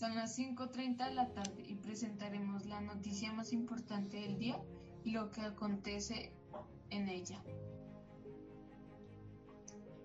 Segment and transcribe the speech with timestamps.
[0.00, 4.58] Son las 5.30 de la tarde y presentaremos la noticia más importante del día
[5.04, 6.32] y lo que acontece
[6.88, 7.44] en ella.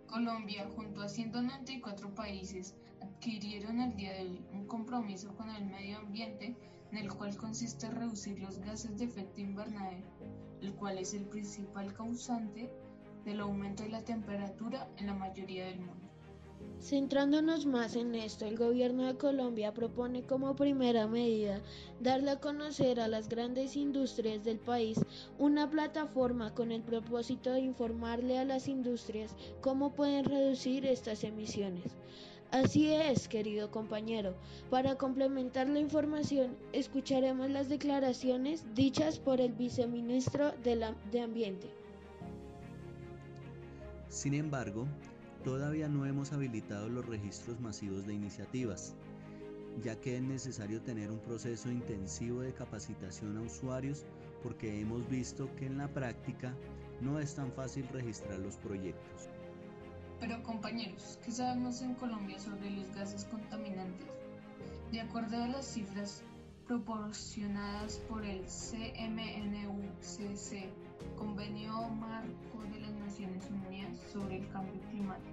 [0.05, 5.99] Colombia, junto a 194 países, adquirieron el día de hoy un compromiso con el medio
[5.99, 6.57] ambiente
[6.91, 10.09] en el cual consiste reducir los gases de efecto invernadero,
[10.59, 12.69] el cual es el principal causante
[13.23, 16.05] del aumento de la temperatura en la mayoría del mundo.
[16.79, 21.61] Centrándonos más en esto, el gobierno de Colombia propone como primera medida
[21.99, 24.99] darle a conocer a las grandes industrias del país
[25.39, 31.95] una plataforma con el propósito de informarle a las industrias cómo pueden reducir estas emisiones.
[32.51, 34.35] Así es, querido compañero.
[34.69, 41.67] Para complementar la información, escucharemos las declaraciones dichas por el viceministro de, de Ambiente.
[44.07, 44.85] Sin embargo,
[45.45, 48.95] Todavía no hemos habilitado los registros masivos de iniciativas,
[49.83, 54.03] ya que es necesario tener un proceso intensivo de capacitación a usuarios
[54.41, 56.55] porque hemos visto que en la práctica
[56.99, 59.29] no es tan fácil registrar los proyectos.
[60.19, 64.07] Pero compañeros, ¿qué sabemos en Colombia sobre los gases contaminantes?
[64.91, 66.23] De acuerdo a las cifras
[66.65, 68.89] proporcionadas por el CMNUCC,
[71.15, 72.94] Convenio Marco de Unidas
[74.15, 75.29] sobre el Cambio Climático.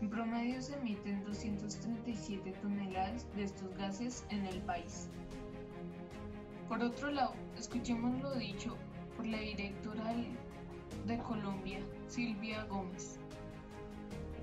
[0.00, 5.08] En promedio se emiten 237 toneladas de estos gases en el país.
[6.68, 8.76] Por otro lado, escuchemos lo dicho
[9.16, 10.14] por la directora
[11.06, 13.18] de Colombia, Silvia Gómez.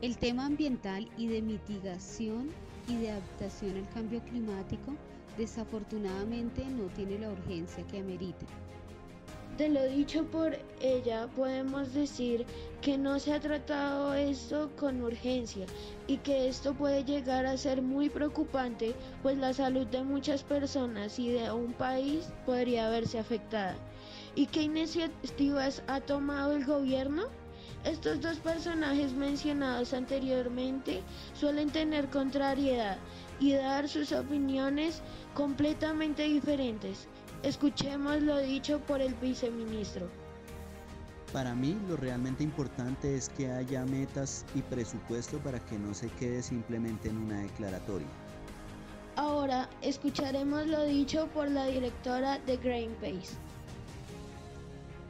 [0.02, 2.50] El tema ambiental y de mitigación
[2.90, 4.94] y de adaptación al cambio climático
[5.38, 8.46] desafortunadamente no tiene la urgencia que amerita.
[9.58, 12.44] De lo dicho por ella podemos decir
[12.82, 15.68] que no se ha tratado esto con urgencia
[16.08, 21.20] y que esto puede llegar a ser muy preocupante pues la salud de muchas personas
[21.20, 23.76] y de un país podría verse afectada.
[24.34, 27.26] ¿Y qué iniciativas ha tomado el gobierno?
[27.86, 31.04] Estos dos personajes mencionados anteriormente
[31.36, 32.98] suelen tener contrariedad
[33.40, 35.04] y dar sus opiniones
[35.36, 37.08] completamente diferentes.
[37.44, 40.08] Escuchemos lo dicho por el viceministro.
[41.34, 46.08] Para mí lo realmente importante es que haya metas y presupuesto para que no se
[46.12, 48.08] quede simplemente en una declaratoria.
[49.18, 53.36] Ahora escucharemos lo dicho por la directora de Greenpeace.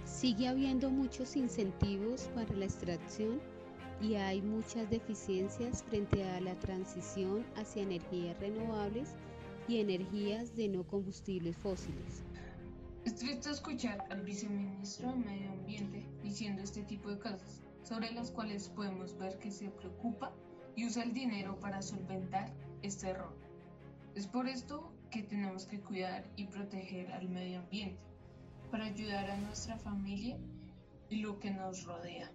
[0.06, 3.40] Sigue habiendo muchos incentivos para la extracción
[4.02, 9.10] y hay muchas deficiencias frente a la transición hacia energías renovables
[9.68, 12.24] y energías de no combustibles fósiles.
[13.06, 18.32] Es triste escuchar al viceministro de Medio Ambiente diciendo este tipo de cosas, sobre las
[18.32, 20.32] cuales podemos ver que se preocupa
[20.76, 22.52] y usa el dinero para solventar
[22.82, 23.36] este error.
[24.16, 28.00] Es por esto que tenemos que cuidar y proteger al medio ambiente,
[28.72, 30.38] para ayudar a nuestra familia
[31.10, 32.32] y lo que nos rodea.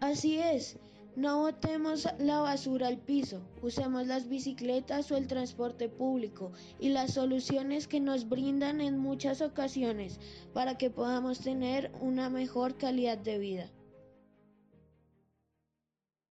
[0.00, 0.78] Así es,
[1.16, 7.14] no botemos la basura al piso, usemos las bicicletas o el transporte público y las
[7.14, 10.20] soluciones que nos brindan en muchas ocasiones
[10.52, 13.70] para que podamos tener una mejor calidad de vida.